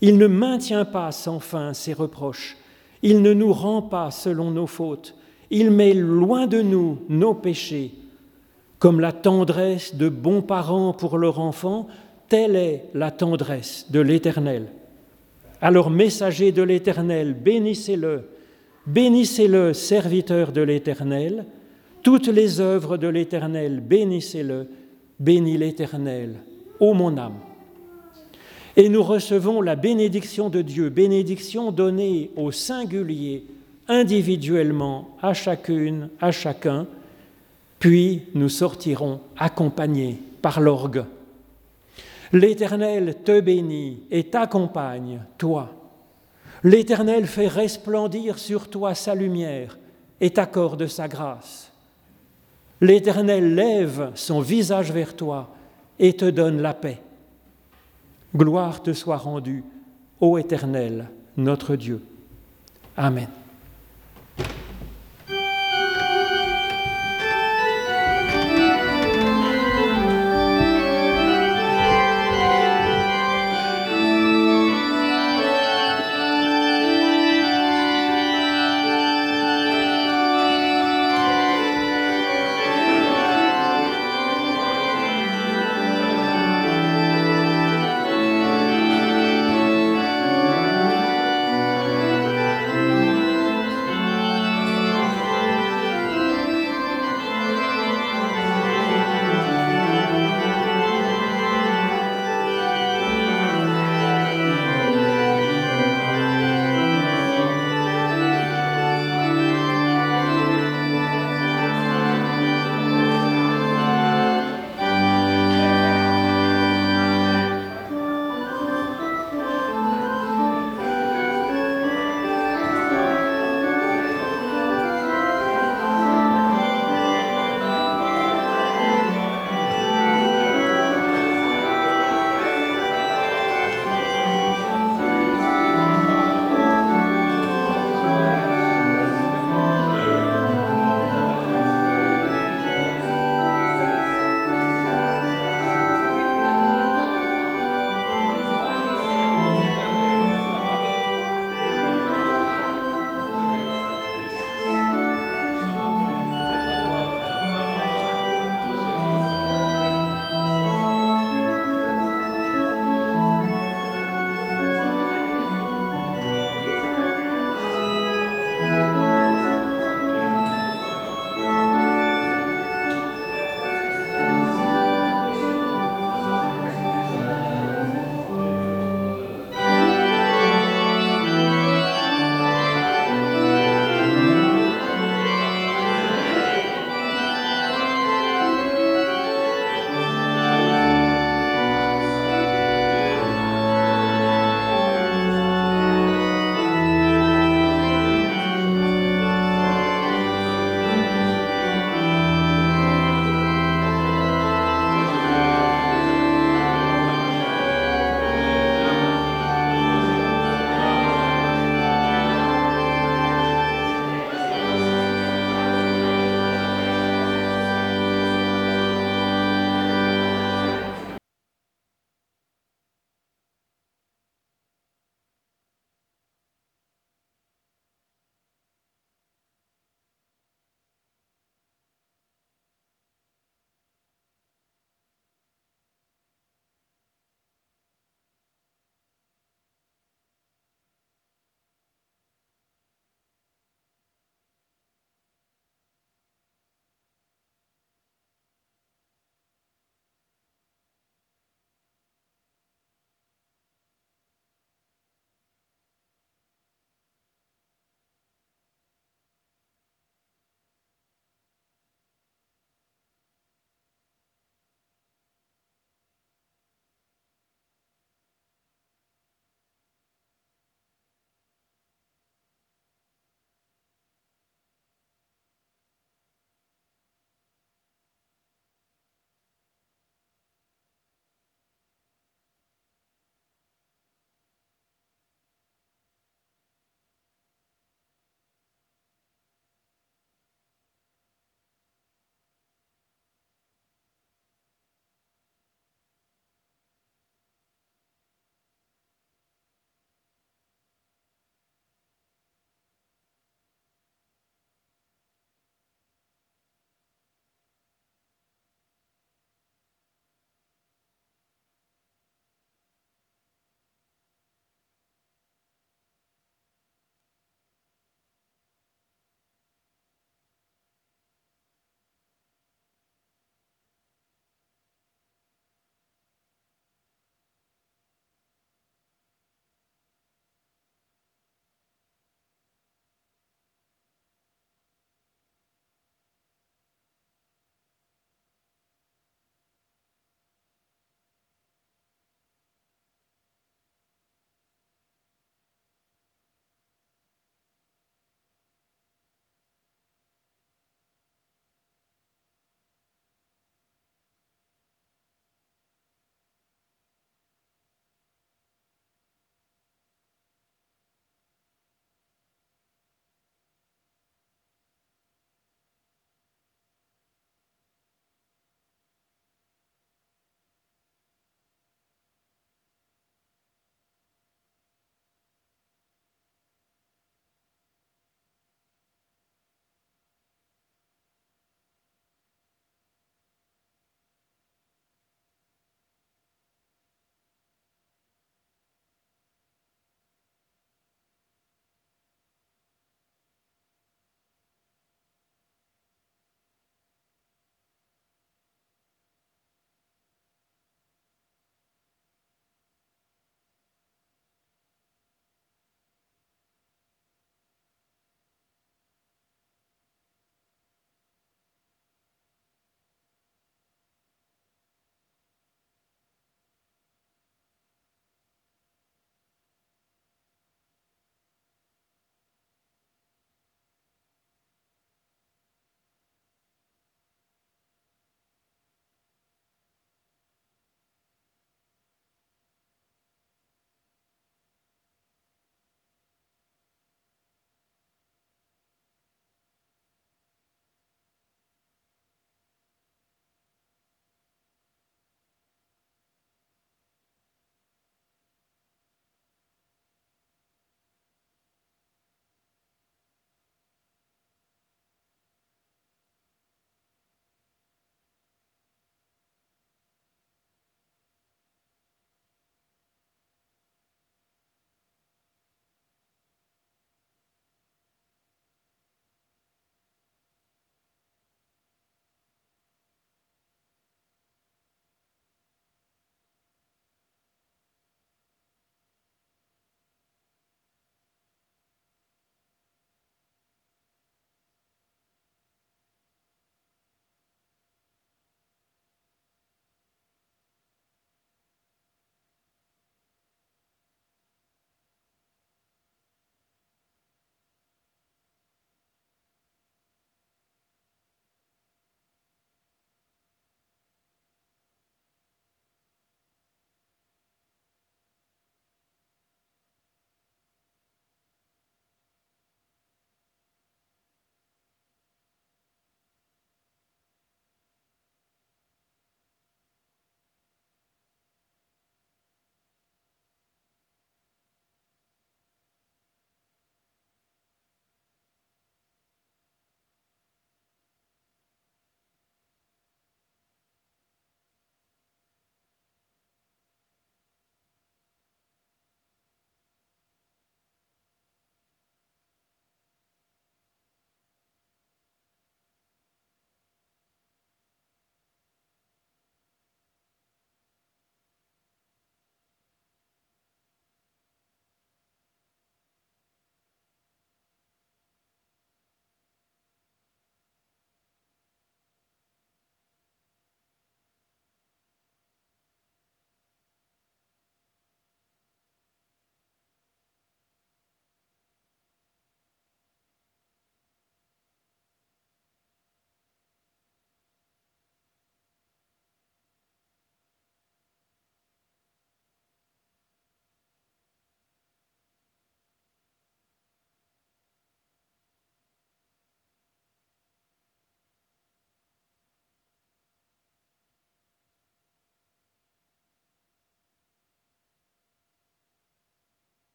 [0.00, 2.56] Il ne maintient pas sans fin ses reproches.
[3.02, 5.14] Il ne nous rend pas selon nos fautes.
[5.50, 7.99] Il met loin de nous nos péchés.
[8.80, 11.86] Comme la tendresse de bons parents pour leur enfant,
[12.28, 14.66] telle est la tendresse de l'Éternel.
[15.60, 18.22] Alors, messager de l'Éternel, bénissez-le,
[18.86, 21.44] bénissez-le, serviteur de l'Éternel,
[22.02, 24.66] toutes les œuvres de l'Éternel, bénissez-le,
[25.18, 26.36] bénis l'Éternel,
[26.80, 27.40] ô mon âme.
[28.76, 33.44] Et nous recevons la bénédiction de Dieu, bénédiction donnée au singulier,
[33.88, 36.86] individuellement, à chacune, à chacun,
[37.80, 41.04] puis nous sortirons accompagnés par l'orgue.
[42.32, 45.70] L'Éternel te bénit et t'accompagne, toi.
[46.62, 49.78] L'Éternel fait resplendir sur toi sa lumière
[50.20, 51.72] et t'accorde sa grâce.
[52.80, 55.48] L'Éternel lève son visage vers toi
[55.98, 57.00] et te donne la paix.
[58.36, 59.64] Gloire te soit rendue,
[60.20, 62.00] ô Éternel, notre Dieu.
[62.96, 63.39] Amen.